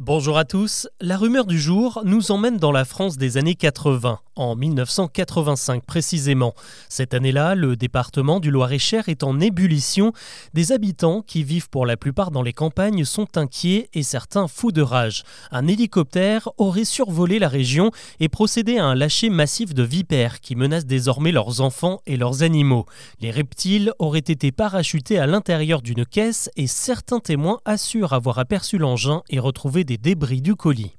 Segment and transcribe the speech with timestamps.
[0.00, 4.18] Bonjour à tous, la rumeur du jour nous emmène dans la France des années 80,
[4.34, 6.52] en 1985 précisément.
[6.88, 10.12] Cette année-là, le département du Loir-et-Cher est en ébullition.
[10.52, 14.72] Des habitants qui vivent pour la plupart dans les campagnes sont inquiets et certains fous
[14.72, 15.22] de rage.
[15.52, 20.56] Un hélicoptère aurait survolé la région et procédé à un lâcher massif de vipères qui
[20.56, 22.84] menacent désormais leurs enfants et leurs animaux.
[23.20, 28.76] Les reptiles auraient été parachutés à l'intérieur d'une caisse et certains témoins assurent avoir aperçu
[28.76, 30.96] l'engin et retrouvé des débris du colis.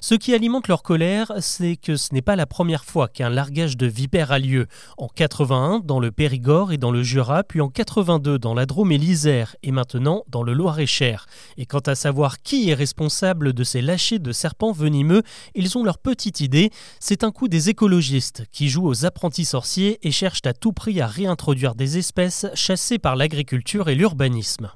[0.00, 3.76] Ce qui alimente leur colère, c'est que ce n'est pas la première fois qu'un largage
[3.76, 4.66] de vipères a lieu.
[4.98, 8.92] En 81 dans le Périgord et dans le Jura, puis en 82 dans la Drôme
[8.92, 11.26] et l'Isère, et maintenant dans le Loir-et-Cher.
[11.56, 15.22] Et quant à savoir qui est responsable de ces lâchers de serpents venimeux,
[15.54, 16.70] ils ont leur petite idée.
[17.00, 21.00] C'est un coup des écologistes qui jouent aux apprentis sorciers et cherchent à tout prix
[21.00, 24.70] à réintroduire des espèces chassées par l'agriculture et l'urbanisme.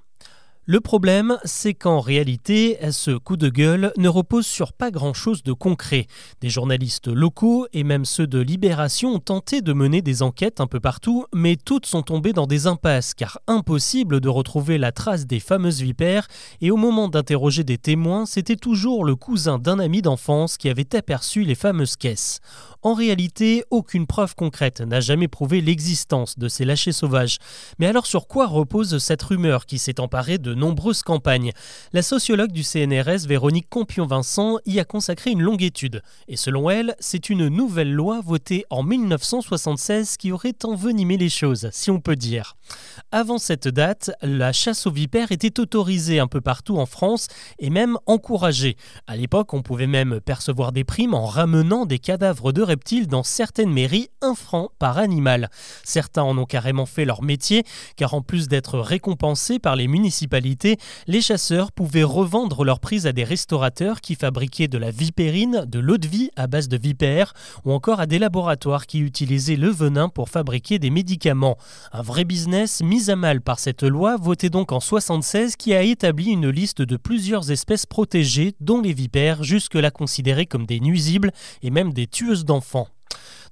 [0.72, 5.52] Le problème, c'est qu'en réalité, ce coup de gueule ne repose sur pas grand-chose de
[5.52, 6.06] concret.
[6.42, 10.68] Des journalistes locaux et même ceux de Libération ont tenté de mener des enquêtes un
[10.68, 15.26] peu partout, mais toutes sont tombées dans des impasses, car impossible de retrouver la trace
[15.26, 16.28] des fameuses vipères,
[16.60, 20.94] et au moment d'interroger des témoins, c'était toujours le cousin d'un ami d'enfance qui avait
[20.94, 22.38] aperçu les fameuses caisses.
[22.82, 27.36] En réalité, aucune preuve concrète n'a jamais prouvé l'existence de ces lâchers sauvages.
[27.78, 31.52] Mais alors sur quoi repose cette rumeur qui s'est emparée de nombreuses campagnes
[31.92, 36.02] La sociologue du CNRS, Véronique Compion-Vincent, y a consacré une longue étude.
[36.28, 41.68] Et selon elle, c'est une nouvelle loi votée en 1976 qui aurait envenimé les choses,
[41.72, 42.56] si on peut dire.
[43.12, 47.26] Avant cette date, la chasse aux vipères était autorisée un peu partout en France
[47.58, 48.76] et même encouragée.
[49.06, 53.22] À l'époque, on pouvait même percevoir des primes en ramenant des cadavres de reptiles dans
[53.22, 55.50] certaines mairies, un franc par animal.
[55.82, 57.64] Certains en ont carrément fait leur métier,
[57.96, 60.76] car en plus d'être récompensés par les municipalités,
[61.06, 65.78] les chasseurs pouvaient revendre leur prise à des restaurateurs qui fabriquaient de la vipérine, de
[65.78, 67.34] l'eau de vie à base de vipères,
[67.64, 71.56] ou encore à des laboratoires qui utilisaient le venin pour fabriquer des médicaments.
[71.92, 75.82] Un vrai business mis à mal par cette loi votée donc en 76 qui a
[75.82, 81.32] établi une liste de plusieurs espèces protégées, dont les vipères, jusque-là considérées comme des nuisibles
[81.62, 82.88] et même des tueuses d'enfants enfants.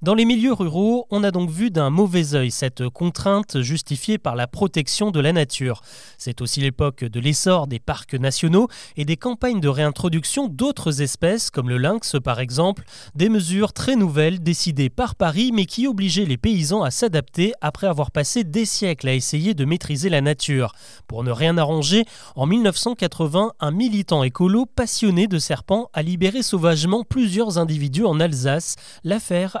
[0.01, 4.37] Dans les milieux ruraux, on a donc vu d'un mauvais œil cette contrainte justifiée par
[4.37, 5.81] la protection de la nature.
[6.17, 11.49] C'est aussi l'époque de l'essor des parcs nationaux et des campagnes de réintroduction d'autres espèces,
[11.49, 16.23] comme le lynx par exemple, des mesures très nouvelles décidées par Paris mais qui obligeaient
[16.23, 20.75] les paysans à s'adapter après avoir passé des siècles à essayer de maîtriser la nature.
[21.07, 22.05] Pour ne rien arranger,
[22.37, 28.77] en 1980, un militant écolo passionné de serpents a libéré sauvagement plusieurs individus en Alsace.
[29.03, 29.57] L'affaire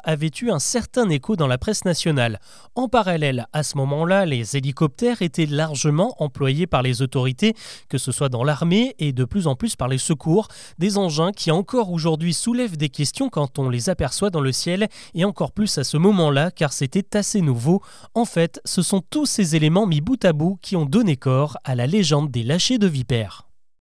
[0.49, 2.39] un certain écho dans la presse nationale.
[2.75, 7.53] En parallèle, à ce moment-là, les hélicoptères étaient largement employés par les autorités,
[7.89, 10.47] que ce soit dans l'armée et de plus en plus par les secours,
[10.77, 14.87] des engins qui encore aujourd'hui soulèvent des questions quand on les aperçoit dans le ciel,
[15.13, 17.81] et encore plus à ce moment-là, car c'était assez nouveau.
[18.13, 21.57] En fait, ce sont tous ces éléments mis bout à bout qui ont donné corps
[21.63, 23.48] à la légende des lâchers de vipères.